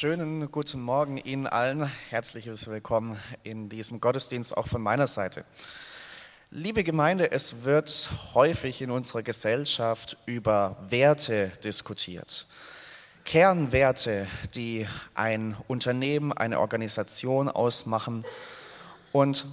[0.00, 1.84] Schönen guten Morgen Ihnen allen.
[2.08, 5.44] Herzliches Willkommen in diesem Gottesdienst auch von meiner Seite.
[6.50, 12.46] Liebe Gemeinde, es wird häufig in unserer Gesellschaft über Werte diskutiert.
[13.26, 18.24] Kernwerte, die ein Unternehmen, eine Organisation ausmachen.
[19.12, 19.44] Und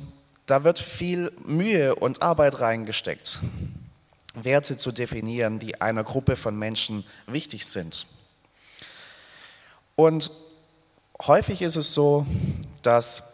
[0.46, 3.40] da wird viel Mühe und Arbeit reingesteckt,
[4.34, 8.08] Werte zu definieren, die einer Gruppe von Menschen wichtig sind.
[9.98, 10.30] Und
[11.26, 12.28] häufig ist es so,
[12.84, 13.34] dass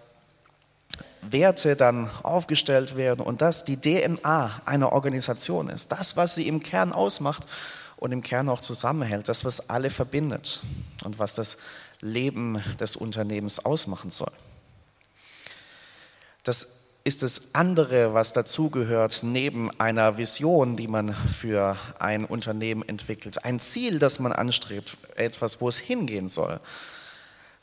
[1.22, 5.92] Werte dann aufgestellt werden und das die DNA einer Organisation ist.
[5.92, 7.46] Das, was sie im Kern ausmacht
[7.98, 10.62] und im Kern auch zusammenhält, das, was alle verbindet
[11.04, 11.58] und was das
[12.00, 14.32] Leben des Unternehmens ausmachen soll.
[16.44, 23.44] Das ist das andere, was dazugehört, neben einer Vision, die man für ein Unternehmen entwickelt,
[23.44, 26.62] ein Ziel, das man anstrebt, etwas, wo es hingehen soll.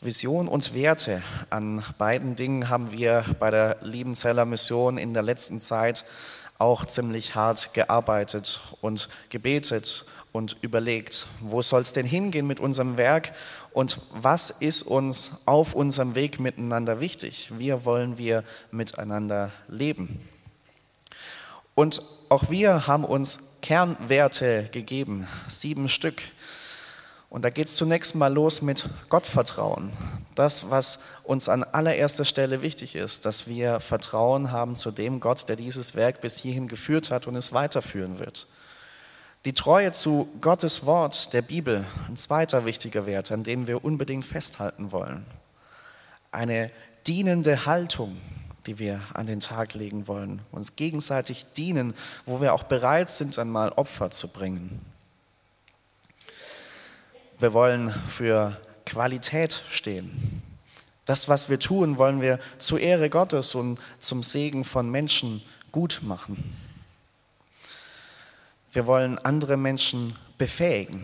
[0.03, 1.23] Vision und Werte.
[1.49, 6.05] An beiden Dingen haben wir bei der Liebenzeller Mission in der letzten Zeit
[6.59, 12.97] auch ziemlich hart gearbeitet und gebetet und überlegt, wo soll es denn hingehen mit unserem
[12.97, 13.33] Werk
[13.73, 17.51] und was ist uns auf unserem Weg miteinander wichtig?
[17.59, 20.21] Wie wollen wir miteinander leben?
[21.75, 26.23] Und auch wir haben uns Kernwerte gegeben, sieben Stück.
[27.29, 29.93] Und da geht es zunächst mal los mit Gottvertrauen.
[30.35, 35.49] Das, was uns an allererster Stelle wichtig ist, dass wir Vertrauen haben zu dem Gott,
[35.49, 38.49] der dieses Werk bis hierhin geführt hat und es weiterführen wird.
[39.47, 44.27] Die Treue zu Gottes Wort, der Bibel, ein zweiter wichtiger Wert, an dem wir unbedingt
[44.27, 45.25] festhalten wollen.
[46.31, 46.71] Eine
[47.07, 48.21] dienende Haltung,
[48.67, 51.95] die wir an den Tag legen wollen, uns gegenseitig dienen,
[52.27, 54.79] wo wir auch bereit sind, einmal Opfer zu bringen.
[57.39, 60.43] Wir wollen für Qualität stehen.
[61.07, 65.41] Das, was wir tun, wollen wir zur Ehre Gottes und zum Segen von Menschen
[65.73, 66.70] gut machen.
[68.73, 71.03] Wir wollen andere Menschen befähigen,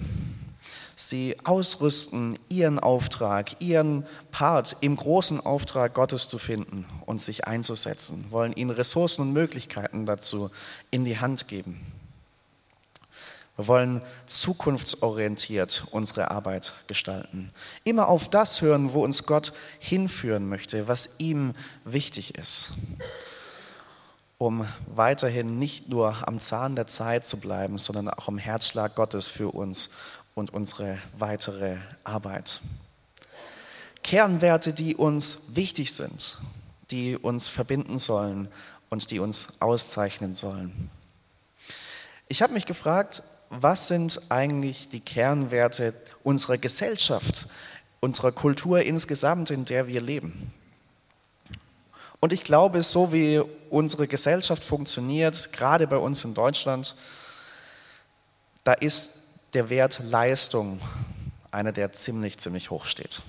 [0.95, 8.27] sie ausrüsten, ihren Auftrag, ihren Part im großen Auftrag Gottes zu finden und sich einzusetzen,
[8.27, 10.51] wir wollen ihnen Ressourcen und Möglichkeiten dazu
[10.93, 11.81] in die Hand geben.
[13.57, 17.51] Wir wollen zukunftsorientiert unsere Arbeit gestalten.
[17.85, 21.55] Immer auf das hören, wo uns Gott hinführen möchte, was ihm
[21.85, 22.75] wichtig ist
[24.39, 29.29] um weiterhin nicht nur am Zahn der Zeit zu bleiben, sondern auch im Herzschlag Gottes
[29.29, 29.91] für uns
[30.35, 32.61] und unsere weitere Arbeit.
[34.03, 36.39] Kernwerte, die uns wichtig sind,
[36.91, 38.49] die uns verbinden sollen
[38.91, 40.91] und die uns auszeichnen sollen.
[42.29, 47.47] Ich habe mich gefragt, was sind eigentlich die Kernwerte unserer Gesellschaft,
[48.01, 50.53] unserer Kultur insgesamt, in der wir leben?
[52.27, 56.97] Und ich glaube, so wie unsere Gesellschaft funktioniert, gerade bei uns in Deutschland,
[58.65, 59.23] da ist
[59.55, 60.81] der Wert Leistung
[61.53, 63.23] einer, der ziemlich, ziemlich hoch steht.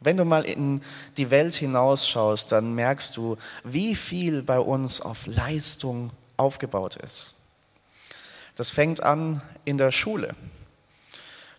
[0.00, 0.80] Wenn du mal in
[1.18, 7.34] die Welt hinausschaust, dann merkst du, wie viel bei uns auf Leistung aufgebaut ist.
[8.54, 10.34] Das fängt an in der Schule.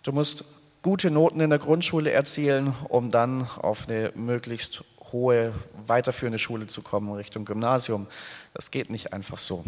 [0.01, 0.43] Du musst
[0.81, 4.83] gute Noten in der Grundschule erzielen, um dann auf eine möglichst
[5.15, 5.53] hohe,
[5.87, 8.07] weiterführende Schule zu kommen, Richtung Gymnasium.
[8.53, 9.63] Das geht nicht einfach so.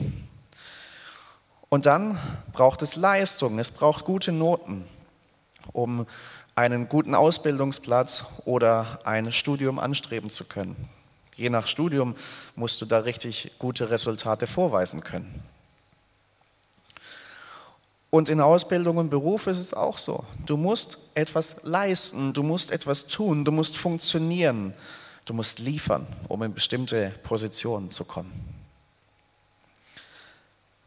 [1.70, 2.20] Und dann
[2.52, 4.86] braucht es Leistung, es braucht gute Noten,
[5.72, 6.06] um
[6.56, 10.76] einen guten Ausbildungsplatz oder ein Studium anstreben zu können.
[11.38, 12.16] Je nach Studium
[12.56, 15.44] musst du da richtig gute Resultate vorweisen können.
[18.10, 20.26] Und in Ausbildung und Beruf ist es auch so.
[20.46, 24.74] Du musst etwas leisten, du musst etwas tun, du musst funktionieren.
[25.28, 28.32] Du musst liefern, um in bestimmte Positionen zu kommen.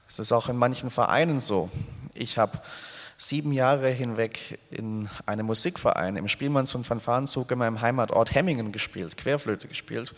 [0.08, 1.68] Es ist auch in manchen Vereinen so.
[2.14, 2.58] Ich habe
[3.18, 9.18] sieben Jahre hinweg in einem Musikverein im Spielmanns- und Fanfarenzug in meinem Heimatort Hemmingen gespielt,
[9.18, 10.14] Querflöte gespielt.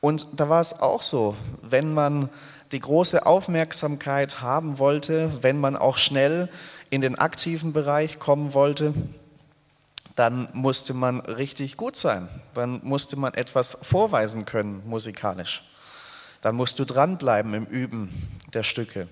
[0.00, 2.30] Und da war es auch so, wenn man
[2.70, 6.48] die große Aufmerksamkeit haben wollte, wenn man auch schnell
[6.88, 8.94] in den aktiven Bereich kommen wollte,
[10.20, 12.28] dann musste man richtig gut sein.
[12.52, 15.64] Dann musste man etwas vorweisen können musikalisch.
[16.42, 19.08] Dann musst du dranbleiben im Üben der Stücke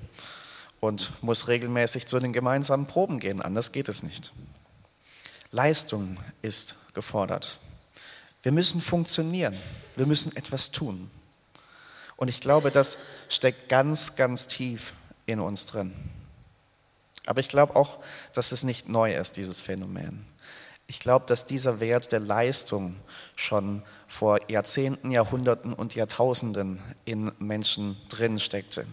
[0.81, 3.41] und musst regelmäßig zu den gemeinsamen Proben gehen.
[3.41, 4.35] Anders geht es nicht.
[5.51, 7.59] Leistung ist gefordert.
[8.43, 9.57] Wir müssen funktionieren.
[9.97, 11.11] Wir müssen etwas tun.
[12.17, 12.99] Und ich glaube, das
[13.31, 14.93] steckt ganz, ganz tief
[15.25, 15.95] in uns drin.
[17.25, 17.97] Aber ich glaube auch,
[18.35, 20.28] dass es nicht neu ist, dieses Phänomen.
[20.91, 22.97] Ich glaube, dass dieser Wert der Leistung
[23.37, 28.87] schon vor Jahrzehnten, Jahrhunderten und Jahrtausenden in Menschen drin steckte.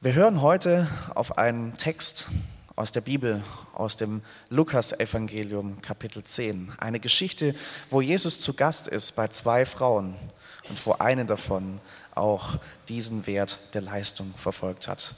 [0.00, 2.28] Wir hören heute auf einen Text
[2.74, 6.72] aus der Bibel, aus dem Lukas-Evangelium, Kapitel 10.
[6.78, 7.54] Eine Geschichte,
[7.88, 10.16] wo Jesus zu Gast ist bei zwei Frauen
[10.68, 11.80] und wo eine davon
[12.16, 12.58] auch
[12.88, 15.14] diesen Wert der Leistung verfolgt hat.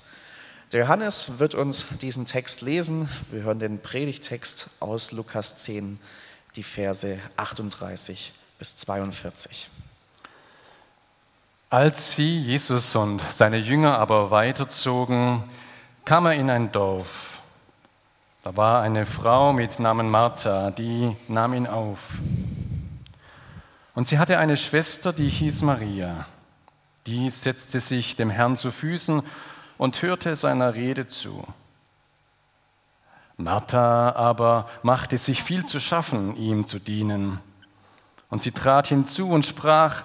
[0.73, 3.07] Der Johannes wird uns diesen Text lesen.
[3.31, 6.01] Wir hören den Predigtext aus Lukas 10,
[6.57, 9.69] die Verse 38 bis 42.
[11.69, 15.43] Als sie, Jesus und seine Jünger aber weiterzogen,
[16.07, 17.43] kam er in ein Dorf.
[18.43, 22.15] Da war eine Frau mit Namen Martha, die nahm ihn auf.
[23.95, 26.27] Und sie hatte eine Schwester, die hieß Maria.
[27.05, 29.23] Die setzte sich dem Herrn zu Füßen
[29.83, 31.43] und hörte seiner Rede zu.
[33.37, 37.41] Martha aber machte sich viel zu schaffen, ihm zu dienen.
[38.31, 40.05] Und sie trat hinzu und sprach,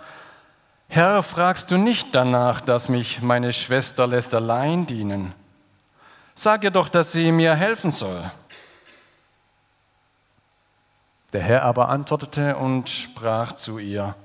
[0.87, 5.35] Herr, fragst du nicht danach, dass mich meine Schwester lässt allein dienen?
[6.33, 8.31] Sag ihr doch, dass sie mir helfen soll.
[11.33, 14.15] Der Herr aber antwortete und sprach zu ihr,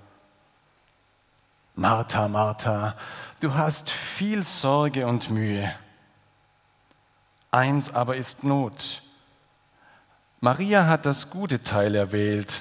[1.74, 2.96] Martha, Martha,
[3.40, 5.74] du hast viel Sorge und Mühe.
[7.50, 9.02] Eins aber ist Not.
[10.40, 12.52] Maria hat das gute Teil erwählt,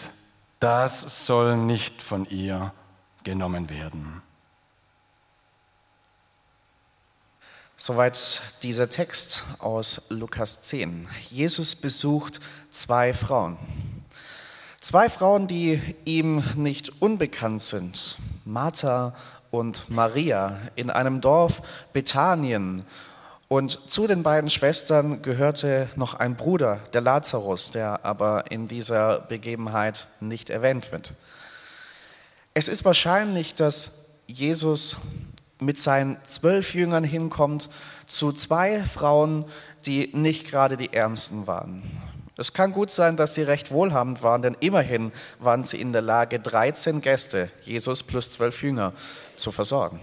[0.60, 2.74] das soll nicht von ihr
[3.24, 4.22] genommen werden.
[7.76, 11.08] Soweit dieser Text aus Lukas 10.
[11.32, 13.58] Jesus besucht zwei Frauen.
[14.82, 19.16] Zwei Frauen, die ihm nicht unbekannt sind, Martha
[19.52, 21.62] und Maria, in einem Dorf
[21.94, 22.84] Bethanien.
[23.48, 29.20] Und zu den beiden Schwestern gehörte noch ein Bruder, der Lazarus, der aber in dieser
[29.20, 31.14] Begebenheit nicht erwähnt wird.
[32.56, 34.98] Es ist wahrscheinlich, dass Jesus
[35.60, 37.70] mit seinen zwölf Jüngern hinkommt
[38.08, 39.46] zu zwei Frauen,
[39.86, 41.84] die nicht gerade die Ärmsten waren.
[42.42, 46.02] Es kann gut sein, dass sie recht wohlhabend waren, denn immerhin waren sie in der
[46.02, 48.94] Lage, 13 Gäste, Jesus plus zwölf Jünger,
[49.36, 50.00] zu versorgen.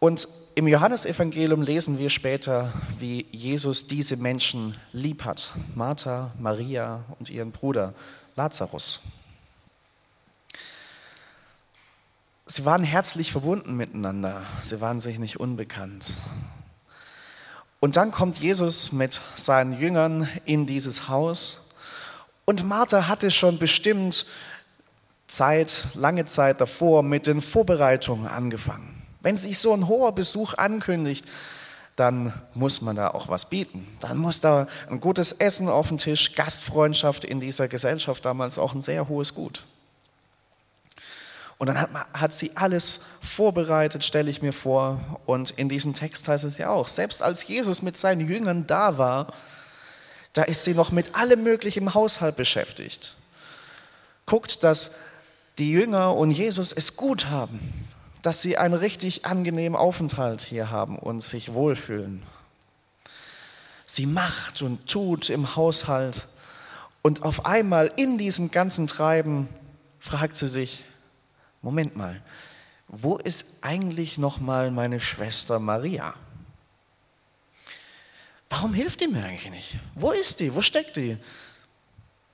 [0.00, 5.52] Und im Johannesevangelium lesen wir später, wie Jesus diese Menschen lieb hat.
[5.74, 7.94] Martha, Maria und ihren Bruder
[8.36, 9.00] Lazarus.
[12.44, 14.42] Sie waren herzlich verbunden miteinander.
[14.62, 16.12] Sie waren sich nicht unbekannt.
[17.80, 21.70] Und dann kommt Jesus mit seinen Jüngern in dieses Haus.
[22.44, 24.26] Und Martha hatte schon bestimmt
[25.28, 29.02] Zeit, lange Zeit davor mit den Vorbereitungen angefangen.
[29.20, 31.26] Wenn sich so ein hoher Besuch ankündigt,
[31.94, 33.86] dann muss man da auch was bieten.
[34.00, 38.74] Dann muss da ein gutes Essen auf den Tisch, Gastfreundschaft in dieser Gesellschaft damals auch
[38.74, 39.64] ein sehr hohes Gut.
[41.58, 45.00] Und dann hat, hat sie alles vorbereitet, stelle ich mir vor.
[45.26, 48.96] Und in diesem Text heißt es ja auch, selbst als Jesus mit seinen Jüngern da
[48.96, 49.32] war,
[50.32, 53.16] da ist sie noch mit allem Möglichen im Haushalt beschäftigt.
[54.24, 54.98] Guckt, dass
[55.58, 57.88] die Jünger und Jesus es gut haben,
[58.22, 62.22] dass sie einen richtig angenehmen Aufenthalt hier haben und sich wohlfühlen.
[63.84, 66.26] Sie macht und tut im Haushalt
[67.02, 69.48] und auf einmal in diesem ganzen Treiben
[69.98, 70.84] fragt sie sich,
[71.62, 72.22] Moment mal,
[72.88, 76.14] wo ist eigentlich noch mal meine Schwester Maria?
[78.48, 79.76] Warum hilft die mir eigentlich nicht?
[79.94, 80.54] Wo ist die?
[80.54, 81.18] Wo steckt die?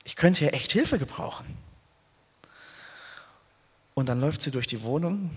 [0.05, 1.47] Ich könnte hier echt Hilfe gebrauchen.
[3.95, 5.31] Und dann läuft sie durch die Wohnung,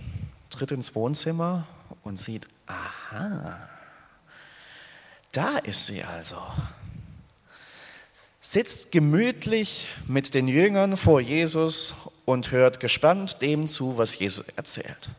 [0.49, 1.67] tritt ins Wohnzimmer
[2.03, 3.69] und sieht, aha,
[5.31, 6.41] da ist sie also
[8.39, 11.95] sitzt gemütlich mit den Jüngern vor Jesus
[12.27, 15.09] und hört gespannt dem zu, was Jesus erzählt.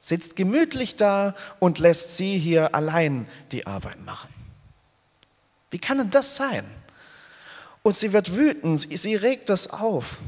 [0.00, 4.28] Sitzt gemütlich da und lässt sie hier allein die Arbeit machen.
[5.70, 6.64] Wie kann denn das sein?
[7.84, 10.18] Und sie wird wütend, sie regt das auf.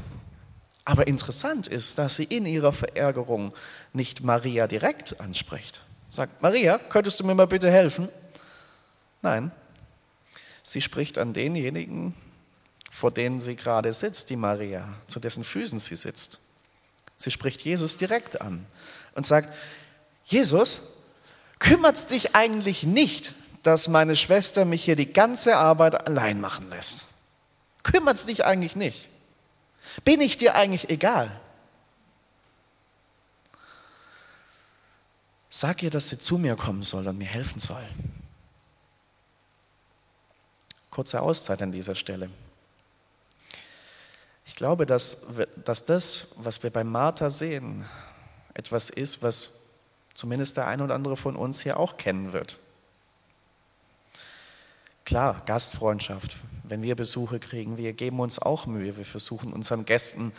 [0.85, 3.53] Aber interessant ist, dass sie in ihrer Verärgerung
[3.91, 5.81] nicht Maria direkt anspricht.
[6.07, 8.07] Sagt, Maria, könntest du mir mal bitte helfen?
[9.21, 9.51] Nein,
[10.63, 12.15] sie spricht an denjenigen,
[12.99, 16.39] vor denen sie gerade sitzt, die Maria, zu dessen Füßen sie sitzt.
[17.15, 18.65] Sie spricht Jesus direkt an
[19.15, 19.55] und sagt,
[20.25, 20.97] Jesus,
[21.59, 26.69] kümmert es dich eigentlich nicht, dass meine Schwester mich hier die ganze Arbeit allein machen
[26.69, 27.05] lässt?
[27.83, 29.07] Kümmert es dich eigentlich nicht?
[30.03, 31.31] Bin ich dir eigentlich egal?
[35.49, 37.87] Sag ihr, dass sie zu mir kommen soll und mir helfen soll.
[40.89, 42.29] Kurze Auszeit an dieser Stelle.
[44.59, 45.27] Ich glaube, dass,
[45.63, 47.85] dass das, was wir bei Martha sehen,
[48.53, 49.61] etwas ist, was
[50.13, 52.57] zumindest der ein oder andere von uns hier auch kennen wird.
[55.05, 56.35] Klar, Gastfreundschaft.
[56.65, 58.97] Wenn wir Besuche kriegen, wir geben uns auch Mühe.
[58.97, 60.33] Wir versuchen unseren Gästen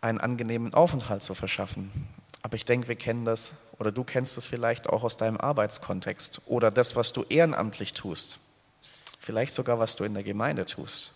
[0.00, 1.92] einen angenehmen Aufenthalt zu verschaffen.
[2.40, 6.40] Aber ich denke, wir kennen das oder du kennst das vielleicht auch aus deinem Arbeitskontext
[6.46, 8.38] oder das, was du ehrenamtlich tust.
[9.20, 11.12] Vielleicht sogar, was du in der Gemeinde tust.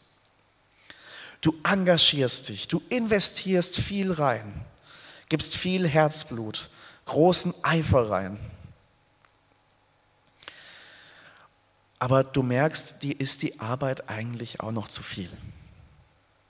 [1.40, 4.64] Du engagierst dich, du investierst viel rein,
[5.28, 6.71] gibst viel Herzblut,
[7.05, 8.38] großen Eifer rein.
[11.99, 15.31] Aber du merkst, dir ist die Arbeit eigentlich auch noch zu viel.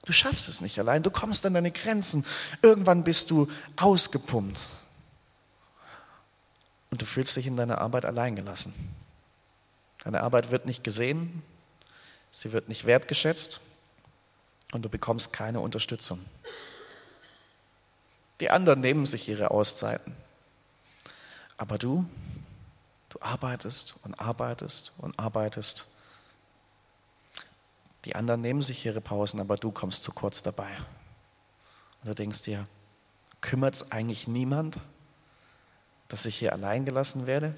[0.05, 2.25] Du schaffst es nicht allein, du kommst an deine Grenzen.
[2.63, 4.69] Irgendwann bist du ausgepumpt.
[6.91, 8.73] Und du fühlst dich in deiner Arbeit alleingelassen.
[10.05, 11.43] Deine Arbeit wird nicht gesehen,
[12.31, 13.61] sie wird nicht wertgeschätzt
[14.73, 16.25] und du bekommst keine Unterstützung.
[18.41, 20.15] Die anderen nehmen sich ihre Auszeiten.
[21.57, 22.05] Aber du,
[23.09, 25.87] du arbeitest und arbeitest und arbeitest.
[28.05, 30.77] Die anderen nehmen sich ihre Pausen, aber du kommst zu kurz dabei.
[32.03, 32.67] Und du denkst dir,
[33.41, 34.79] kümmert es eigentlich niemand,
[36.09, 37.55] dass ich hier allein gelassen werde?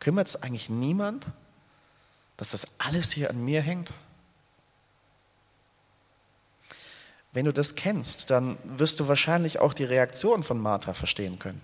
[0.00, 1.28] Kümmert es eigentlich niemand,
[2.36, 3.92] dass das alles hier an mir hängt?
[7.34, 11.60] Wenn du das kennst, dann wirst du wahrscheinlich auch die Reaktion von Martha verstehen können.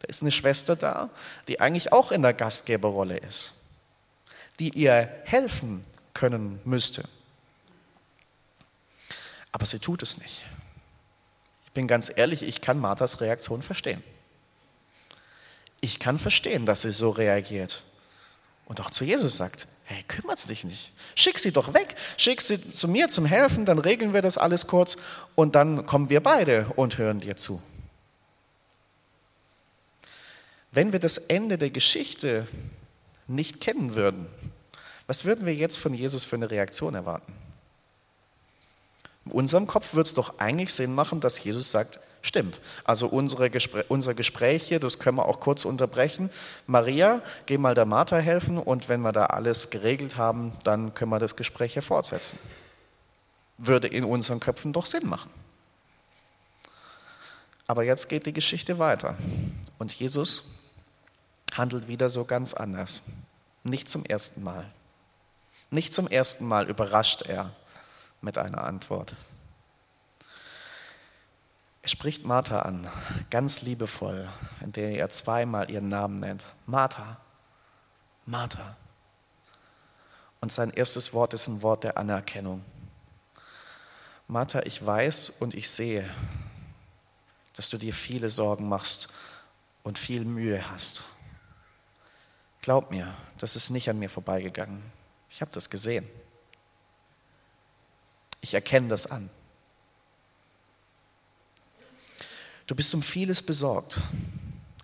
[0.00, 1.08] Da ist eine Schwester da,
[1.48, 3.64] die eigentlich auch in der Gastgeberrolle ist,
[4.60, 5.82] die ihr helfen
[6.12, 7.04] können müsste.
[9.50, 10.44] Aber sie tut es nicht.
[11.64, 14.04] Ich bin ganz ehrlich, ich kann Marthas Reaktion verstehen.
[15.80, 17.82] Ich kann verstehen, dass sie so reagiert
[18.66, 20.92] und auch zu Jesus sagt, hey, kümmert's dich nicht.
[21.14, 24.66] Schick sie doch weg, schick sie zu mir zum Helfen, dann regeln wir das alles
[24.66, 24.96] kurz
[25.34, 27.62] und dann kommen wir beide und hören dir zu.
[30.72, 32.48] Wenn wir das Ende der Geschichte
[33.28, 34.26] nicht kennen würden,
[35.06, 37.32] was würden wir jetzt von Jesus für eine Reaktion erwarten?
[39.26, 42.62] In unserem Kopf würde es doch eigentlich Sinn machen, dass Jesus sagt, Stimmt.
[42.84, 46.30] Also unsere Gespr unser Gespräch hier, das können wir auch kurz unterbrechen.
[46.66, 51.10] Maria, geh mal der Martha helfen und wenn wir da alles geregelt haben, dann können
[51.10, 52.38] wir das Gespräch hier fortsetzen.
[53.58, 55.30] Würde in unseren Köpfen doch Sinn machen.
[57.66, 59.18] Aber jetzt geht die Geschichte weiter.
[59.78, 60.54] Und Jesus
[61.54, 63.02] handelt wieder so ganz anders.
[63.64, 64.64] Nicht zum ersten Mal.
[65.70, 67.50] Nicht zum ersten Mal überrascht er
[68.22, 69.14] mit einer Antwort.
[71.84, 72.88] Er spricht Martha an,
[73.28, 74.26] ganz liebevoll,
[74.62, 76.42] indem er zweimal ihren Namen nennt.
[76.64, 77.18] Martha,
[78.24, 78.78] Martha.
[80.40, 82.64] Und sein erstes Wort ist ein Wort der Anerkennung.
[84.28, 86.08] Martha, ich weiß und ich sehe,
[87.52, 89.12] dass du dir viele Sorgen machst
[89.82, 91.02] und viel Mühe hast.
[92.62, 94.82] Glaub mir, das ist nicht an mir vorbeigegangen.
[95.28, 96.08] Ich habe das gesehen.
[98.40, 99.28] Ich erkenne das an.
[102.66, 104.00] Du bist um vieles besorgt.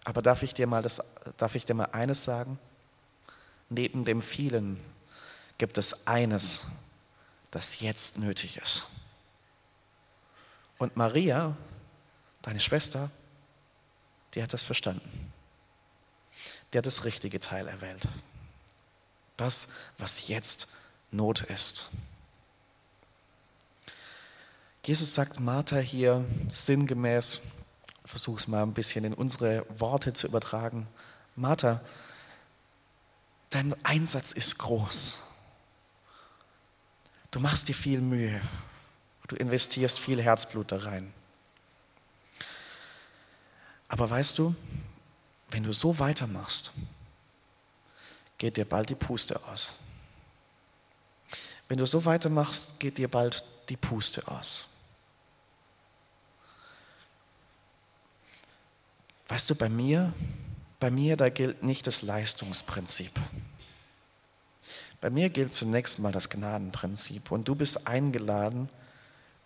[0.04, 2.58] Aber darf ich dir mal, das, darf ich dir mal eines sagen?
[3.68, 4.80] Neben dem vielen
[5.58, 6.66] gibt es eines,
[7.50, 8.84] das jetzt nötig ist.
[10.78, 11.56] Und Maria,
[12.42, 13.10] deine Schwester,
[14.34, 15.32] die hat das verstanden.
[16.72, 18.08] Die hat das richtige Teil erwählt.
[19.36, 20.68] Das, was jetzt
[21.10, 21.90] Not ist.
[24.84, 27.59] Jesus sagt Martha hier sinngemäß,
[28.04, 30.86] versuche es mal ein bisschen in unsere Worte zu übertragen.
[31.36, 31.80] Martha,
[33.50, 35.26] dein Einsatz ist groß.
[37.30, 38.40] Du machst dir viel Mühe.
[39.28, 41.12] Du investierst viel Herzblut da rein.
[43.88, 44.54] Aber weißt du,
[45.50, 46.72] wenn du so weitermachst,
[48.38, 49.74] geht dir bald die Puste aus.
[51.68, 54.69] Wenn du so weitermachst, geht dir bald die Puste aus.
[59.30, 60.12] Weißt du, bei mir,
[60.80, 63.12] bei mir, da gilt nicht das Leistungsprinzip.
[65.00, 67.30] Bei mir gilt zunächst mal das Gnadenprinzip.
[67.30, 68.68] Und du bist eingeladen,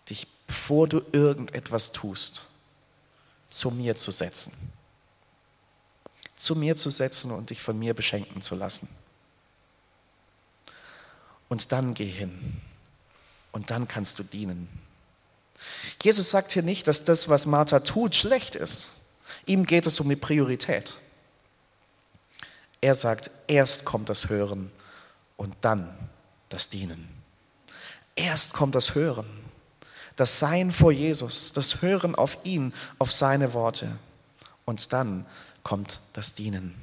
[0.09, 2.45] dich, bevor du irgendetwas tust,
[3.47, 4.53] zu mir zu setzen.
[6.35, 8.89] Zu mir zu setzen und dich von mir beschenken zu lassen.
[11.47, 12.59] Und dann geh hin.
[13.51, 14.67] Und dann kannst du dienen.
[16.01, 18.94] Jesus sagt hier nicht, dass das, was Martha tut, schlecht ist.
[19.45, 20.95] Ihm geht es um die Priorität.
[22.81, 24.71] Er sagt, erst kommt das Hören
[25.37, 25.89] und dann
[26.49, 27.09] das Dienen.
[28.15, 29.25] Erst kommt das Hören,
[30.15, 33.97] das Sein vor Jesus, das Hören auf ihn, auf seine Worte
[34.65, 35.25] und dann
[35.63, 36.75] kommt das Dienen.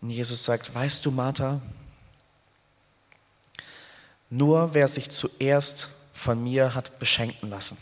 [0.00, 1.60] Und Jesus sagt, weißt du, Martha,
[4.30, 7.78] nur wer sich zuerst von mir hat beschenken lassen,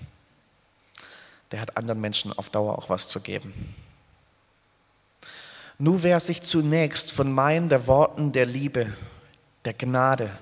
[1.52, 3.76] der hat anderen Menschen auf Dauer auch was zu geben.
[5.78, 8.96] Nur wer sich zunächst von meinen der Worten der Liebe,
[9.64, 10.36] der Gnade,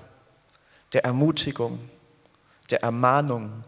[0.93, 1.89] der Ermutigung,
[2.69, 3.63] der Ermahnung,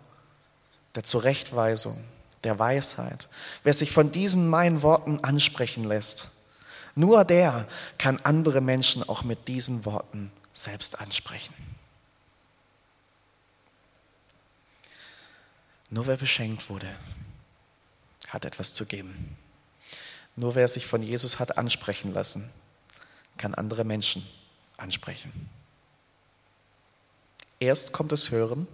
[0.95, 2.01] der Zurechtweisung,
[2.43, 3.27] der Weisheit,
[3.63, 6.31] wer sich von diesen meinen Worten ansprechen lässt,
[6.95, 11.55] nur der kann andere Menschen auch mit diesen Worten selbst ansprechen.
[15.89, 16.87] Nur wer beschenkt wurde,
[18.33, 19.37] hat etwas zu geben.
[20.35, 22.51] Nur wer sich von Jesus hat ansprechen lassen,
[23.37, 24.27] kann andere Menschen
[24.77, 25.49] ansprechen.
[27.59, 28.67] Erst kommt das Hören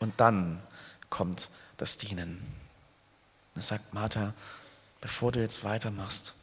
[0.00, 0.60] und dann
[1.08, 2.44] kommt das Dienen.
[3.54, 4.34] Er sagt Martha,
[5.00, 6.34] bevor du jetzt weitermachst,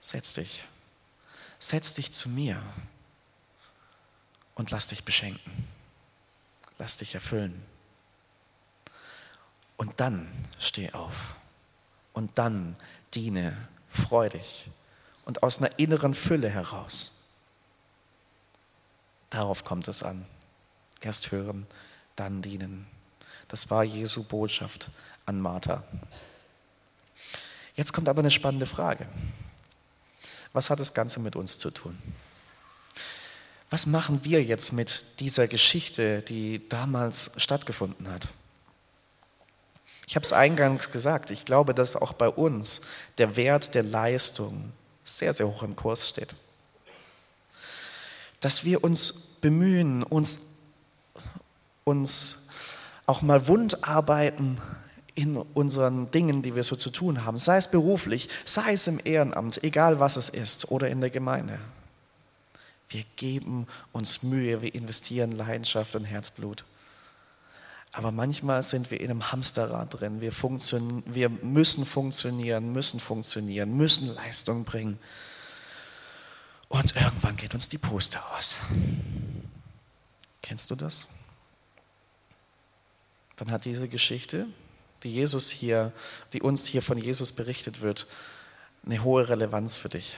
[0.00, 0.64] setz dich.
[1.58, 2.62] Setz dich zu mir
[4.54, 5.68] und lass dich beschenken.
[6.78, 7.67] Lass dich erfüllen.
[9.78, 11.34] Und dann steh auf.
[12.12, 12.76] Und dann
[13.14, 13.56] diene
[13.88, 14.68] freudig
[15.24, 17.34] und aus einer inneren Fülle heraus.
[19.30, 20.26] Darauf kommt es an.
[21.00, 21.66] Erst hören,
[22.16, 22.86] dann dienen.
[23.48, 24.90] Das war Jesu Botschaft
[25.26, 25.84] an Martha.
[27.76, 29.06] Jetzt kommt aber eine spannende Frage.
[30.52, 31.96] Was hat das Ganze mit uns zu tun?
[33.70, 38.28] Was machen wir jetzt mit dieser Geschichte, die damals stattgefunden hat?
[40.08, 42.80] Ich habe es eingangs gesagt, ich glaube, dass auch bei uns
[43.18, 44.72] der Wert der Leistung
[45.04, 46.34] sehr, sehr hoch im Kurs steht.
[48.40, 50.54] Dass wir uns bemühen, uns,
[51.84, 52.48] uns
[53.04, 54.58] auch mal wund arbeiten
[55.14, 59.00] in unseren Dingen, die wir so zu tun haben, sei es beruflich, sei es im
[59.04, 61.58] Ehrenamt, egal was es ist, oder in der Gemeinde.
[62.88, 66.64] Wir geben uns Mühe, wir investieren Leidenschaft und Herzblut.
[67.92, 70.20] Aber manchmal sind wir in einem Hamsterrad drin.
[70.20, 74.98] Wir, wir müssen funktionieren, müssen funktionieren, müssen Leistung bringen.
[76.68, 78.56] Und irgendwann geht uns die Puste aus.
[80.42, 81.08] Kennst du das?
[83.36, 84.46] Dann hat diese Geschichte,
[85.02, 85.92] die Jesus hier,
[86.32, 88.06] die uns hier von Jesus berichtet wird,
[88.84, 90.16] eine hohe Relevanz für dich.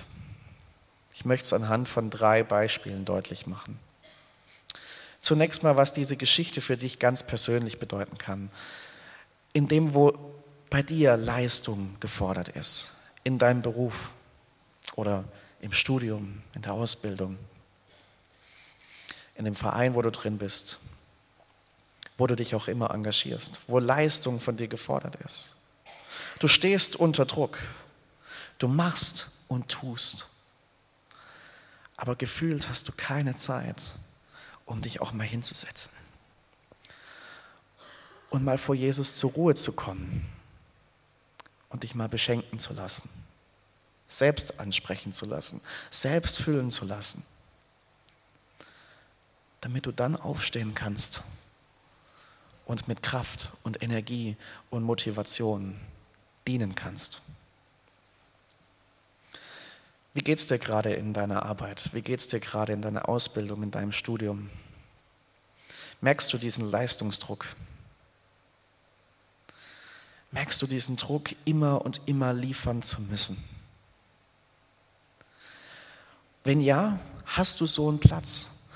[1.14, 3.78] Ich möchte es anhand von drei Beispielen deutlich machen.
[5.30, 8.50] Zunächst mal, was diese Geschichte für dich ganz persönlich bedeuten kann.
[9.52, 10.12] In dem, wo
[10.70, 14.10] bei dir Leistung gefordert ist, in deinem Beruf
[14.96, 15.22] oder
[15.60, 17.38] im Studium, in der Ausbildung,
[19.36, 20.80] in dem Verein, wo du drin bist,
[22.18, 25.58] wo du dich auch immer engagierst, wo Leistung von dir gefordert ist.
[26.40, 27.60] Du stehst unter Druck,
[28.58, 30.26] du machst und tust,
[31.96, 33.76] aber gefühlt hast du keine Zeit,
[34.70, 35.90] um dich auch mal hinzusetzen
[38.30, 40.24] und mal vor Jesus zur Ruhe zu kommen
[41.70, 43.10] und dich mal beschenken zu lassen,
[44.06, 47.26] selbst ansprechen zu lassen, selbst füllen zu lassen,
[49.60, 51.24] damit du dann aufstehen kannst
[52.64, 54.36] und mit Kraft und Energie
[54.70, 55.80] und Motivation
[56.46, 57.22] dienen kannst.
[60.12, 61.90] Wie geht es dir gerade in deiner Arbeit?
[61.92, 64.50] Wie geht es dir gerade in deiner Ausbildung, in deinem Studium?
[66.00, 67.46] Merkst du diesen Leistungsdruck?
[70.32, 73.36] Merkst du diesen Druck, immer und immer liefern zu müssen?
[76.42, 78.66] Wenn ja, hast du so einen Platz?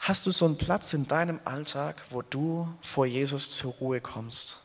[0.00, 4.58] Hast du so einen Platz in deinem Alltag, wo du vor Jesus zur Ruhe kommst,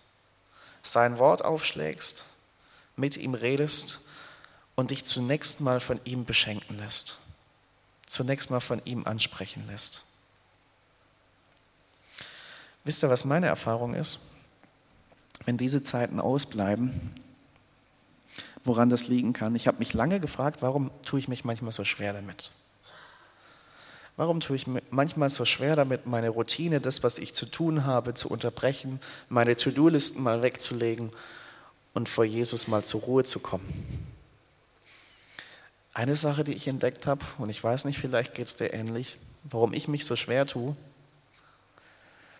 [0.82, 2.26] sein Wort aufschlägst,
[2.96, 4.09] mit ihm redest
[4.80, 7.18] und dich zunächst mal von ihm beschenken lässt,
[8.06, 10.06] zunächst mal von ihm ansprechen lässt.
[12.86, 14.32] Wisst ihr, was meine Erfahrung ist?
[15.44, 17.12] Wenn diese Zeiten ausbleiben,
[18.64, 19.56] woran das liegen kann.
[19.56, 22.52] Ich habe mich lange gefragt, warum tue ich mich manchmal so schwer damit?
[24.16, 27.86] Warum tue ich mir manchmal so schwer damit, meine Routine, das, was ich zu tun
[27.86, 31.12] habe, zu unterbrechen, meine To-Do-Listen mal wegzulegen
[31.94, 34.09] und vor Jesus mal zur Ruhe zu kommen?
[35.94, 39.18] Eine Sache, die ich entdeckt habe, und ich weiß nicht, vielleicht geht es dir ähnlich,
[39.44, 40.76] warum ich mich so schwer tue,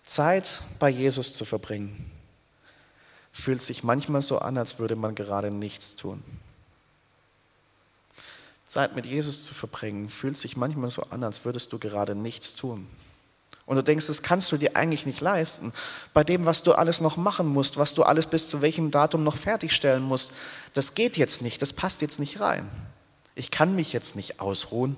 [0.06, 2.10] Zeit bei Jesus zu verbringen,
[3.32, 6.24] fühlt sich manchmal so an, als würde man gerade nichts tun.
[8.66, 12.56] Zeit mit Jesus zu verbringen, fühlt sich manchmal so an, als würdest du gerade nichts
[12.56, 12.88] tun.
[13.66, 15.74] Und du denkst, das kannst du dir eigentlich nicht leisten.
[16.14, 19.24] Bei dem, was du alles noch machen musst, was du alles bis zu welchem Datum
[19.24, 20.34] noch fertigstellen musst,
[20.74, 22.68] das geht jetzt nicht, das passt jetzt nicht rein.
[23.40, 24.98] Ich kann mich jetzt nicht ausruhen.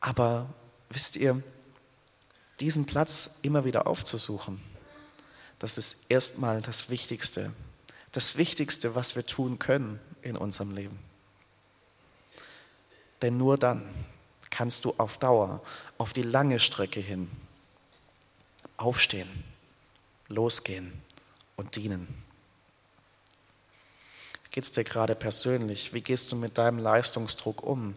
[0.00, 0.48] Aber
[0.88, 1.42] wisst ihr,
[2.58, 4.62] diesen Platz immer wieder aufzusuchen,
[5.58, 7.52] das ist erstmal das Wichtigste.
[8.12, 10.98] Das Wichtigste, was wir tun können in unserem Leben.
[13.20, 13.86] Denn nur dann
[14.48, 15.62] kannst du auf Dauer,
[15.98, 17.30] auf die lange Strecke hin
[18.78, 19.44] aufstehen,
[20.28, 21.02] losgehen
[21.56, 22.27] und dienen.
[24.58, 25.94] Wie geht es dir gerade persönlich?
[25.94, 27.94] Wie gehst du mit deinem Leistungsdruck um?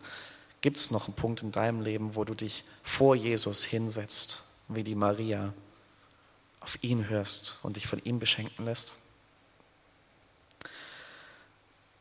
[0.61, 4.83] Gibt es noch einen Punkt in deinem Leben, wo du dich vor Jesus hinsetzt, wie
[4.83, 5.55] die Maria,
[6.59, 8.93] auf ihn hörst und dich von ihm beschenken lässt?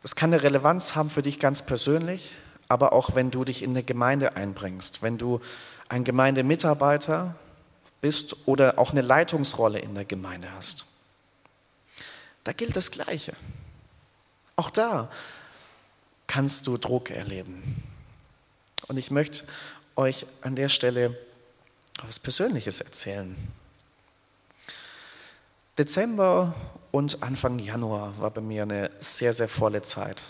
[0.03, 2.31] Das kann eine Relevanz haben für dich ganz persönlich,
[2.69, 5.41] aber auch wenn du dich in eine Gemeinde einbringst, wenn du
[5.89, 7.35] ein Gemeindemitarbeiter
[8.03, 10.85] bist oder auch eine Leitungsrolle in der Gemeinde hast.
[12.45, 13.33] Da gilt das Gleiche.
[14.61, 15.09] Auch da
[16.27, 17.83] kannst du Druck erleben.
[18.89, 19.47] Und ich möchte
[19.97, 21.19] euch an der Stelle
[21.99, 23.35] etwas Persönliches erzählen.
[25.79, 26.55] Dezember
[26.91, 30.23] und Anfang Januar war bei mir eine sehr, sehr volle Zeit.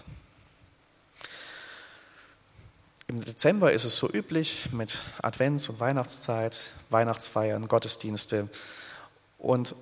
[3.09, 8.49] Im Dezember ist es so üblich mit Advents- und Weihnachtszeit, Weihnachtsfeiern, Gottesdienste
[9.39, 9.75] und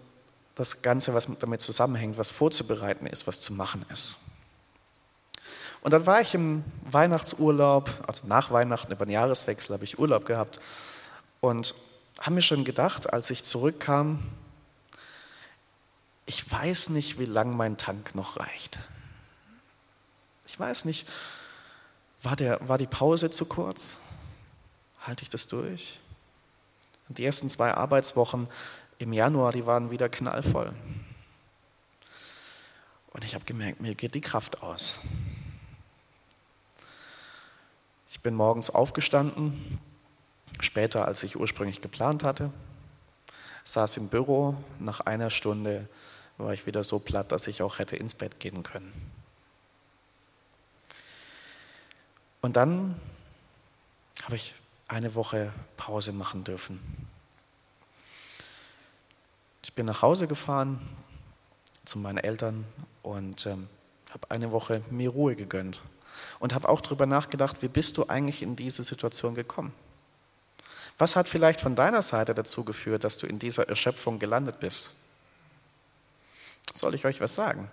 [0.55, 4.28] das Ganze, was damit zusammenhängt, was vorzubereiten ist, was zu machen ist.
[5.81, 10.27] Und dann war ich im Weihnachtsurlaub, also nach Weihnachten, über den Jahreswechsel habe ich Urlaub
[10.27, 10.61] gehabt
[11.41, 11.75] und
[12.21, 14.19] habe mir schon gedacht, als ich zurückkam,
[16.27, 18.81] ich weiß nicht, wie lang mein Tank noch reicht.
[20.47, 21.09] Ich weiß nicht,
[22.23, 23.99] war, der, war die Pause zu kurz?
[25.07, 26.01] Halte ich das durch?
[27.09, 28.49] Und die ersten zwei Arbeitswochen
[28.99, 30.73] im Januar, die waren wieder knallvoll.
[33.11, 35.01] Und ich habe gemerkt, mir geht die Kraft aus.
[38.19, 39.79] Ich bin morgens aufgestanden,
[40.59, 42.51] später als ich ursprünglich geplant hatte,
[43.63, 45.89] saß im Büro, nach einer Stunde
[46.37, 48.93] war ich wieder so platt, dass ich auch hätte ins Bett gehen können.
[52.41, 53.01] Und dann
[54.25, 54.53] habe ich
[54.89, 56.81] eine Woche Pause machen dürfen.
[59.63, 60.81] Ich bin nach Hause gefahren
[61.85, 62.65] zu meinen Eltern
[63.05, 63.69] und ähm,
[64.11, 65.83] habe eine Woche mir Ruhe gegönnt
[66.39, 69.73] und habe auch darüber nachgedacht, wie bist du eigentlich in diese Situation gekommen?
[70.99, 74.95] Was hat vielleicht von deiner Seite dazu geführt, dass du in dieser Erschöpfung gelandet bist?
[76.75, 77.71] Soll ich euch was sagen?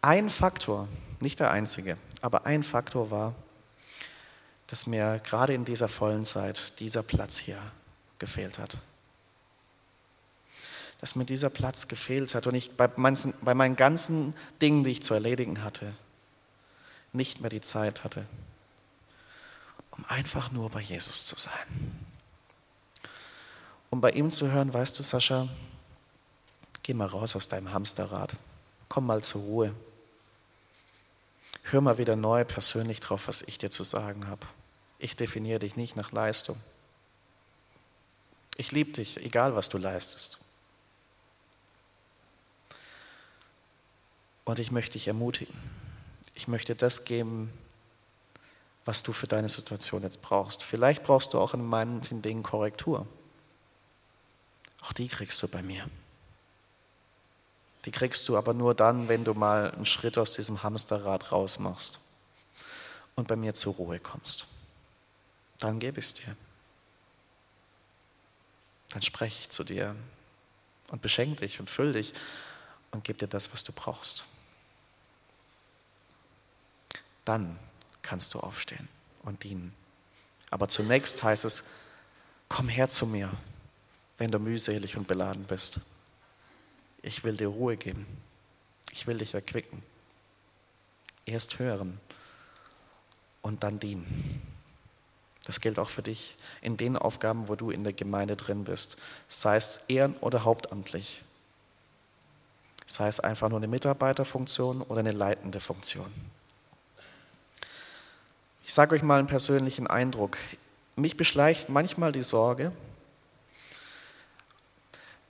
[0.00, 0.88] Ein Faktor,
[1.20, 3.34] nicht der einzige, aber ein Faktor war,
[4.66, 7.60] dass mir gerade in dieser vollen Zeit dieser Platz hier
[8.18, 8.78] gefehlt hat.
[11.00, 15.02] Dass mir dieser Platz gefehlt hat und ich bei, bei meinen ganzen Dingen, die ich
[15.02, 15.92] zu erledigen hatte,
[17.12, 18.26] nicht mehr die Zeit hatte,
[19.90, 22.06] um einfach nur bei Jesus zu sein.
[23.90, 25.48] Um bei ihm zu hören, weißt du, Sascha,
[26.82, 28.36] geh mal raus aus deinem Hamsterrad,
[28.88, 29.74] komm mal zur Ruhe.
[31.64, 34.44] Hör mal wieder neu persönlich drauf, was ich dir zu sagen habe.
[34.98, 36.58] Ich definiere dich nicht nach Leistung.
[38.56, 40.38] Ich liebe dich, egal was du leistest.
[44.44, 45.81] Und ich möchte dich ermutigen
[46.34, 47.52] ich möchte das geben,
[48.84, 50.62] was du für deine Situation jetzt brauchst.
[50.62, 53.06] Vielleicht brauchst du auch in manchen Dingen Korrektur.
[54.82, 55.88] Auch die kriegst du bei mir.
[57.84, 62.00] Die kriegst du aber nur dann, wenn du mal einen Schritt aus diesem Hamsterrad rausmachst
[63.14, 64.46] und bei mir zur Ruhe kommst.
[65.58, 66.36] Dann gebe ich es dir.
[68.90, 69.94] Dann spreche ich zu dir
[70.90, 72.12] und beschenke dich und fülle dich
[72.90, 74.24] und gebe dir das, was du brauchst
[77.24, 77.58] dann
[78.02, 78.88] kannst du aufstehen
[79.22, 79.74] und dienen.
[80.50, 81.70] Aber zunächst heißt es,
[82.48, 83.30] komm her zu mir,
[84.18, 85.80] wenn du mühselig und beladen bist.
[87.02, 88.06] Ich will dir Ruhe geben.
[88.90, 89.82] Ich will dich erquicken.
[91.24, 91.98] Erst hören
[93.40, 94.42] und dann dienen.
[95.44, 98.98] Das gilt auch für dich in den Aufgaben, wo du in der Gemeinde drin bist,
[99.28, 101.22] sei es ehren- oder hauptamtlich,
[102.86, 106.12] sei es einfach nur eine Mitarbeiterfunktion oder eine leitende Funktion.
[108.64, 110.38] Ich sage euch mal einen persönlichen Eindruck.
[110.96, 112.72] Mich beschleicht manchmal die Sorge,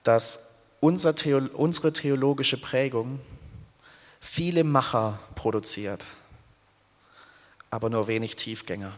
[0.02, 3.20] dass unser Theolo unsere theologische Prägung
[4.20, 6.04] viele Macher produziert,
[7.70, 8.92] aber nur wenig Tiefgänger.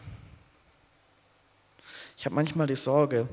[2.17, 3.27] Ich habe manchmal die Sorge,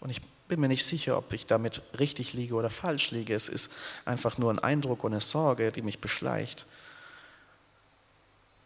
[0.00, 3.34] und ich bin mir nicht sicher, ob ich damit richtig liege oder falsch liege.
[3.34, 3.72] Es ist
[4.04, 6.66] einfach nur ein Eindruck und eine Sorge, die mich beschleicht,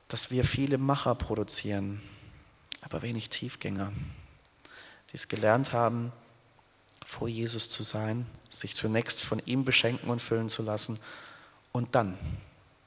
[0.09, 2.01] dass wir viele Macher produzieren,
[2.81, 3.93] aber wenig Tiefgänger,
[5.11, 6.13] die es gelernt haben,
[7.05, 10.99] vor Jesus zu sein, sich zunächst von ihm beschenken und füllen zu lassen
[11.73, 12.19] und dann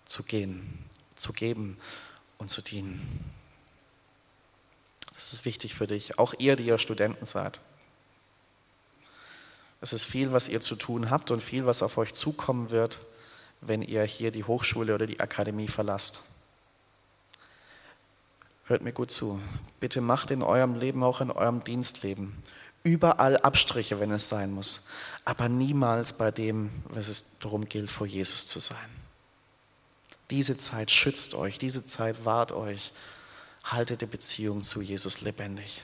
[0.05, 1.77] zu gehen, zu geben
[2.37, 3.23] und zu dienen.
[5.13, 7.59] Das ist wichtig für dich, auch ihr, die ihr Studenten seid.
[9.81, 12.99] Es ist viel, was ihr zu tun habt und viel, was auf euch zukommen wird,
[13.61, 16.23] wenn ihr hier die Hochschule oder die Akademie verlasst.
[18.69, 19.41] Hört mir gut zu.
[19.79, 22.43] Bitte macht in eurem Leben, auch in eurem Dienstleben,
[22.83, 24.89] überall Abstriche, wenn es sein muss,
[25.25, 28.77] aber niemals bei dem, was es darum gilt, vor Jesus zu sein.
[30.29, 32.93] Diese Zeit schützt euch, diese Zeit wahrt euch
[33.63, 35.81] haltet die Beziehung zu Jesus lebendig.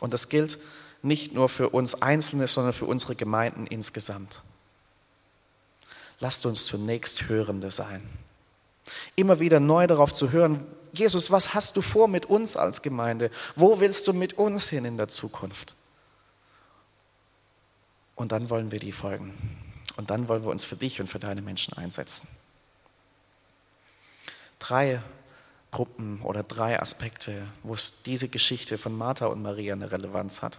[0.00, 0.58] Und das gilt
[1.00, 4.42] nicht nur für uns Einzelne, sondern für unsere Gemeinden insgesamt.
[6.18, 8.06] Lasst uns zunächst Hörende sein.
[9.16, 13.30] Immer wieder neu darauf zu hören, Jesus, was hast du vor mit uns als Gemeinde?
[13.56, 15.74] Wo willst du mit uns hin in der Zukunft?
[18.16, 19.34] Und dann wollen wir die folgen.
[19.96, 22.28] Und dann wollen wir uns für dich und für deine Menschen einsetzen.
[24.58, 25.02] Drei
[25.70, 30.58] Gruppen oder drei Aspekte, wo es diese Geschichte von Martha und Maria eine Relevanz hat.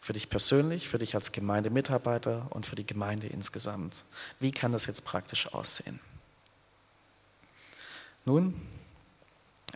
[0.00, 4.04] Für dich persönlich, für dich als Gemeindemitarbeiter und für die Gemeinde insgesamt.
[4.38, 5.98] Wie kann das jetzt praktisch aussehen?
[8.28, 8.54] Nun,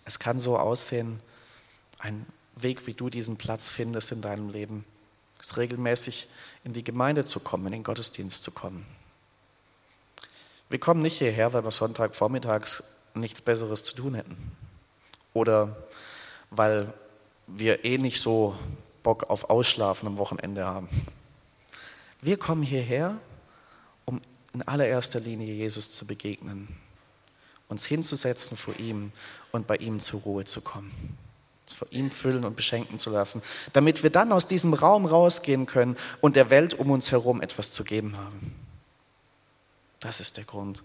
[0.05, 1.21] es kann so aussehen,
[1.99, 4.85] ein Weg, wie du diesen Platz findest in deinem Leben,
[5.41, 6.29] ist regelmäßig
[6.63, 8.85] in die Gemeinde zu kommen, in den Gottesdienst zu kommen.
[10.69, 12.85] Wir kommen nicht hierher, weil wir Sonntagvormittags
[13.15, 14.37] nichts Besseres zu tun hätten.
[15.33, 15.75] Oder
[16.51, 16.93] weil
[17.47, 18.55] wir eh nicht so
[19.03, 20.91] Bock auf Ausschlafen am Wochenende haben.
[22.21, 23.17] Wir kommen hierher,
[24.05, 24.21] um
[24.53, 26.82] in allererster Linie Jesus zu begegnen,
[27.73, 29.11] uns hinzusetzen vor ihm
[29.51, 31.19] und bei ihm zur Ruhe zu kommen,
[31.67, 35.97] vor ihm füllen und beschenken zu lassen, damit wir dann aus diesem Raum rausgehen können
[36.21, 38.55] und der Welt um uns herum etwas zu geben haben.
[39.99, 40.83] Das ist der Grund,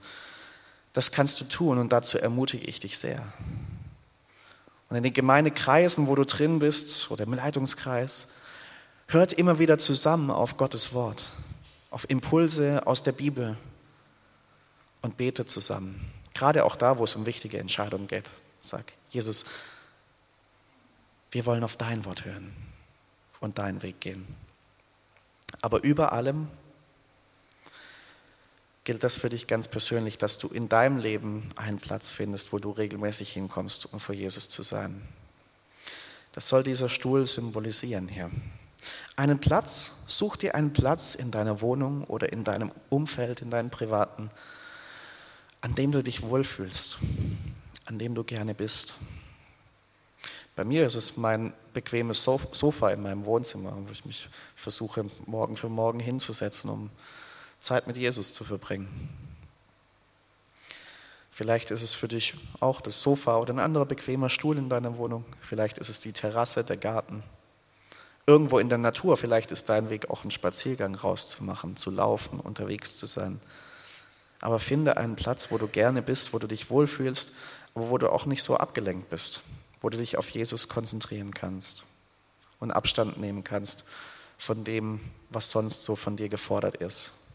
[0.94, 3.22] das kannst du tun und dazu ermutige ich dich sehr.
[4.90, 8.30] Und in den Gemeindekreisen, wo du drin bist, oder im Leitungskreis,
[9.08, 11.26] hört immer wieder zusammen auf Gottes Wort,
[11.90, 13.58] auf Impulse aus der Bibel
[15.02, 16.17] und betet zusammen.
[16.38, 18.30] Gerade auch da, wo es um wichtige Entscheidungen geht.
[18.62, 19.46] Sag, Jesus,
[21.32, 22.56] wir wollen auf dein Wort hören
[23.40, 24.28] und deinen Weg gehen.
[25.64, 26.48] Aber über allem
[28.84, 32.60] gilt das für dich ganz persönlich, dass du in deinem Leben einen Platz findest, wo
[32.60, 35.02] du regelmäßig hinkommst, um vor Jesus zu sein.
[36.34, 38.30] Das soll dieser Stuhl symbolisieren hier.
[39.16, 43.72] Einen Platz, such dir einen Platz in deiner Wohnung oder in deinem Umfeld, in deinem
[43.72, 44.30] privaten,
[45.68, 47.00] an dem du dich wohlfühlst,
[47.88, 48.94] an dem du gerne bist.
[50.56, 55.58] Bei mir ist es mein bequemes Sofa in meinem Wohnzimmer, wo ich mich versuche, morgen
[55.58, 56.90] für morgen hinzusetzen, um
[57.60, 58.88] Zeit mit Jesus zu verbringen.
[61.32, 64.98] Vielleicht ist es für dich auch das Sofa oder ein anderer bequemer Stuhl in deiner
[64.98, 65.26] Wohnung.
[65.42, 67.24] Vielleicht ist es die Terrasse, der Garten.
[68.26, 72.96] Irgendwo in der Natur, vielleicht ist dein Weg auch ein Spaziergang rauszumachen, zu laufen, unterwegs
[72.96, 73.42] zu sein.
[74.42, 77.34] Aber finde einen Platz, wo du gerne bist, wo du dich wohlfühlst,
[77.74, 79.44] aber wo du auch nicht so abgelenkt bist,
[79.82, 81.86] wo du dich auf Jesus konzentrieren kannst
[82.60, 83.86] und Abstand nehmen kannst
[84.38, 87.34] von dem, was sonst so von dir gefordert ist.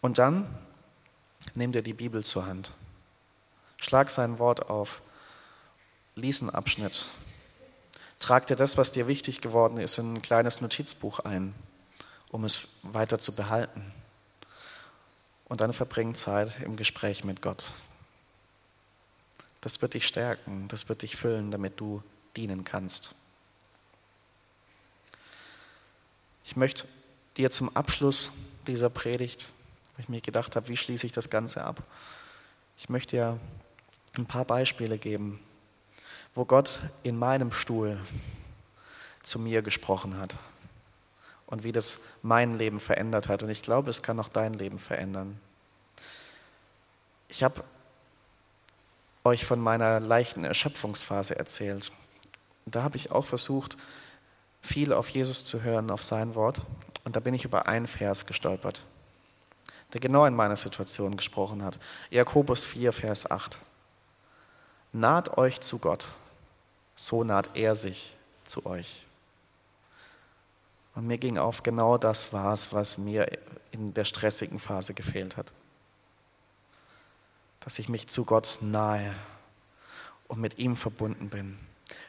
[0.00, 0.46] Und dann
[1.54, 2.72] nimm dir die Bibel zur Hand.
[3.78, 5.00] Schlag sein Wort auf.
[6.14, 7.06] Lies einen Abschnitt.
[8.18, 11.54] Trag dir das, was dir wichtig geworden ist, in ein kleines Notizbuch ein,
[12.30, 13.92] um es weiter zu behalten.
[15.52, 17.72] Und dann verbring Zeit im Gespräch mit Gott.
[19.60, 22.02] Das wird dich stärken, das wird dich füllen, damit du
[22.36, 23.16] dienen kannst.
[26.46, 26.88] Ich möchte
[27.36, 29.52] dir zum Abschluss dieser Predigt,
[29.94, 31.82] wo ich mir gedacht habe, wie schließe ich das Ganze ab?
[32.78, 33.38] Ich möchte ja
[34.16, 35.38] ein paar Beispiele geben,
[36.34, 38.00] wo Gott in meinem Stuhl
[39.22, 40.34] zu mir gesprochen hat
[41.52, 43.42] und wie das mein Leben verändert hat.
[43.42, 45.38] Und ich glaube, es kann auch dein Leben verändern.
[47.28, 47.62] Ich habe
[49.22, 51.92] euch von meiner leichten Erschöpfungsphase erzählt.
[52.64, 53.76] Da habe ich auch versucht,
[54.62, 56.62] viel auf Jesus zu hören, auf sein Wort.
[57.04, 58.80] Und da bin ich über einen Vers gestolpert,
[59.92, 61.78] der genau in meiner Situation gesprochen hat.
[62.08, 63.58] Jakobus 4, Vers 8.
[64.92, 66.06] Naht euch zu Gott,
[66.96, 69.04] so naht er sich zu euch.
[70.94, 73.38] Und mir ging auf, genau das war es, was mir
[73.70, 75.52] in der stressigen Phase gefehlt hat.
[77.60, 79.14] Dass ich mich zu Gott nahe
[80.28, 81.58] und mit ihm verbunden bin.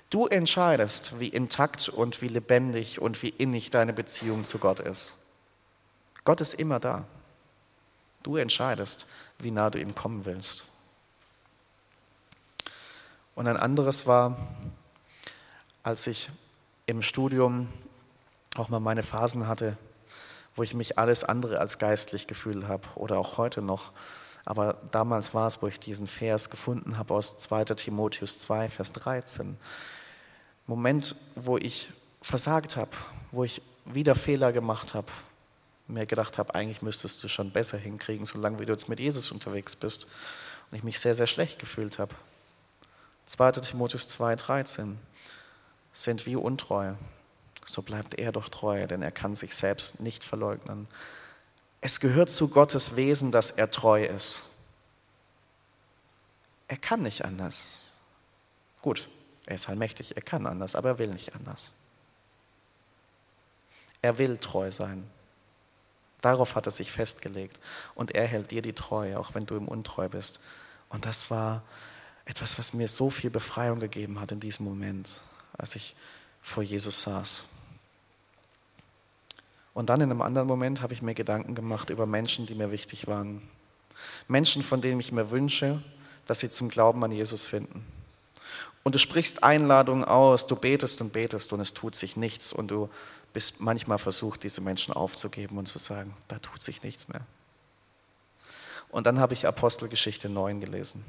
[0.10, 5.18] Du entscheidest, wie intakt und wie lebendig und wie innig deine Beziehung zu Gott ist.
[6.24, 7.06] Gott ist immer da.
[8.22, 10.66] Du entscheidest, wie nah du ihm kommen willst.
[13.36, 14.38] Und ein anderes war,
[15.82, 16.30] als ich
[16.86, 17.68] im Studium
[18.56, 19.78] auch mal meine Phasen hatte,
[20.56, 23.92] wo ich mich alles andere als geistlich gefühlt habe oder auch heute noch.
[24.46, 28.94] Aber damals war es, wo ich diesen Vers gefunden habe aus 2 Timotheus 2, Vers
[28.94, 29.58] 13.
[30.68, 31.90] Moment, wo ich
[32.22, 32.92] versagt habe,
[33.32, 35.08] wo ich wieder Fehler gemacht habe,
[35.88, 39.32] mir gedacht habe, eigentlich müsstest du schon besser hinkriegen, solange wie du jetzt mit Jesus
[39.32, 40.08] unterwegs bist.
[40.72, 42.14] Und ich mich sehr, sehr schlecht gefühlt habe.
[43.26, 45.00] 2 Timotheus 2, 13
[45.94, 46.94] sind wie untreu
[47.66, 50.88] so bleibt er doch treu, denn er kann sich selbst nicht verleugnen.
[51.82, 54.44] Es gehört zu Gottes Wesen, dass er treu ist.
[56.68, 57.94] Er kann nicht anders.
[58.82, 59.08] Gut,
[59.46, 61.74] er ist allmächtig, er kann anders, aber er will nicht anders.
[64.02, 65.10] Er will treu sein.
[66.22, 67.60] Darauf hat er sich festgelegt.
[67.96, 70.40] Und er hält dir die Treue, auch wenn du ihm untreu bist.
[70.90, 71.64] Und das war
[72.26, 75.20] etwas, was mir so viel Befreiung gegeben hat in diesem Moment,
[75.58, 75.96] als ich
[76.44, 77.50] vor Jesus saß.
[79.74, 82.70] Und dann in einem anderen Moment habe ich mir Gedanken gemacht über Menschen, die mir
[82.70, 83.42] wichtig waren.
[84.28, 85.82] Menschen, von denen ich mir wünsche,
[86.26, 87.84] dass sie zum Glauben an Jesus finden.
[88.84, 92.68] Und du sprichst Einladungen aus, du betest und betest und es tut sich nichts und
[92.68, 92.90] du
[93.32, 97.22] bist manchmal versucht, diese Menschen aufzugeben und zu sagen, da tut sich nichts mehr.
[98.90, 101.04] Und dann habe ich Apostelgeschichte 9 gelesen.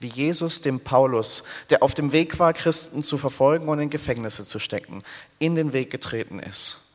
[0.00, 4.44] Wie Jesus dem Paulus, der auf dem Weg war, Christen zu verfolgen und in Gefängnisse
[4.44, 5.02] zu stecken,
[5.38, 6.92] in den Weg getreten ist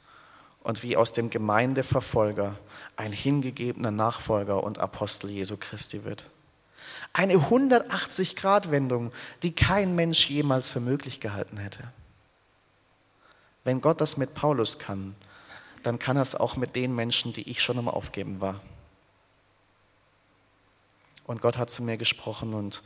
[0.63, 2.57] und wie aus dem Gemeindeverfolger
[2.97, 6.25] ein hingegebener Nachfolger und Apostel Jesu Christi wird.
[7.13, 11.83] Eine 180-Grad-Wendung, die kein Mensch jemals für möglich gehalten hätte.
[13.63, 15.15] Wenn Gott das mit Paulus kann,
[15.83, 18.59] dann kann er es auch mit den Menschen, die ich schon am Aufgeben war.
[21.27, 22.81] Und Gott hat zu mir gesprochen und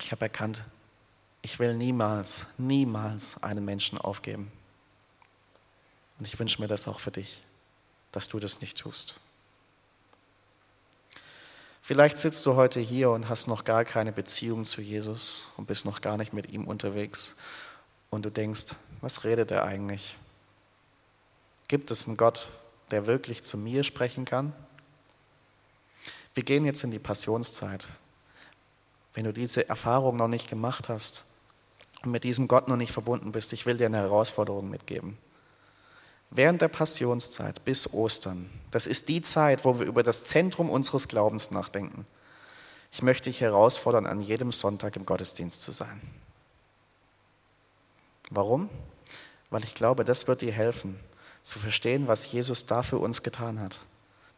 [0.00, 0.64] ich habe erkannt,
[1.42, 4.50] ich will niemals, niemals einen Menschen aufgeben.
[6.18, 7.42] Und ich wünsche mir das auch für dich,
[8.12, 9.20] dass du das nicht tust.
[11.82, 15.84] Vielleicht sitzt du heute hier und hast noch gar keine Beziehung zu Jesus und bist
[15.84, 17.36] noch gar nicht mit ihm unterwegs
[18.10, 20.16] und du denkst, was redet er eigentlich?
[21.66, 22.48] Gibt es einen Gott,
[22.90, 24.52] der wirklich zu mir sprechen kann?
[26.38, 27.88] Wir gehen jetzt in die Passionszeit.
[29.12, 31.24] Wenn du diese Erfahrung noch nicht gemacht hast
[32.04, 35.18] und mit diesem Gott noch nicht verbunden bist, ich will dir eine Herausforderung mitgeben.
[36.30, 41.08] Während der Passionszeit bis Ostern, das ist die Zeit, wo wir über das Zentrum unseres
[41.08, 42.06] Glaubens nachdenken.
[42.92, 46.00] Ich möchte dich herausfordern, an jedem Sonntag im Gottesdienst zu sein.
[48.30, 48.68] Warum?
[49.50, 51.00] Weil ich glaube, das wird dir helfen,
[51.42, 53.80] zu verstehen, was Jesus da für uns getan hat.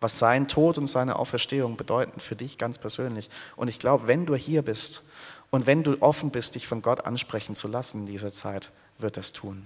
[0.00, 3.28] Was sein Tod und seine Auferstehung bedeuten für dich ganz persönlich.
[3.56, 5.10] Und ich glaube, wenn du hier bist
[5.50, 9.16] und wenn du offen bist, dich von Gott ansprechen zu lassen in dieser Zeit, wird
[9.16, 9.64] das tun.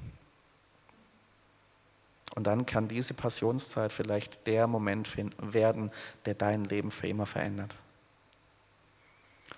[2.34, 5.08] Und dann kann diese Passionszeit vielleicht der Moment
[5.38, 5.92] werden,
[6.26, 7.76] der dein Leben für immer verändert.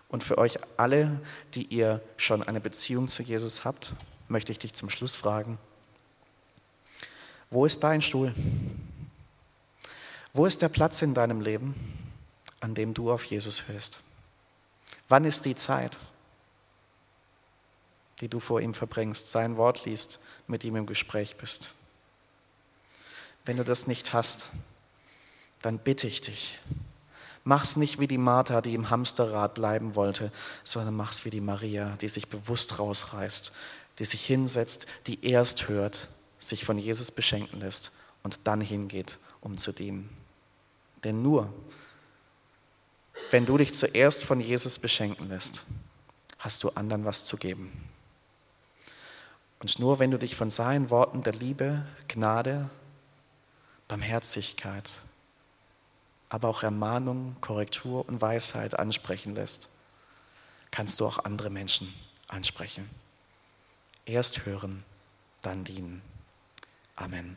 [0.08, 1.20] Und für euch alle,
[1.54, 3.94] die ihr schon eine Beziehung zu Jesus habt,
[4.28, 5.58] möchte ich dich zum Schluss fragen,
[7.50, 8.34] wo ist dein Stuhl?
[10.36, 11.74] Wo ist der Platz in deinem Leben,
[12.60, 14.00] an dem du auf Jesus hörst?
[15.08, 15.98] Wann ist die Zeit,
[18.20, 21.72] die du vor ihm verbringst, sein Wort liest, mit ihm im Gespräch bist?
[23.46, 24.50] Wenn du das nicht hast,
[25.62, 26.58] dann bitte ich dich,
[27.42, 30.30] mach's nicht wie die Martha, die im Hamsterrad bleiben wollte,
[30.64, 33.54] sondern mach's wie die Maria, die sich bewusst rausreißt,
[34.00, 36.08] die sich hinsetzt, die erst hört,
[36.38, 40.15] sich von Jesus beschenken lässt und dann hingeht, um zu dienen.
[41.04, 41.52] Denn nur,
[43.30, 45.64] wenn du dich zuerst von Jesus beschenken lässt,
[46.38, 47.72] hast du anderen was zu geben.
[49.60, 52.68] Und nur wenn du dich von seinen Worten der Liebe, Gnade,
[53.88, 55.00] Barmherzigkeit,
[56.28, 59.70] aber auch Ermahnung, Korrektur und Weisheit ansprechen lässt,
[60.70, 61.92] kannst du auch andere Menschen
[62.28, 62.88] ansprechen.
[64.04, 64.84] Erst hören,
[65.42, 66.02] dann dienen.
[66.96, 67.36] Amen.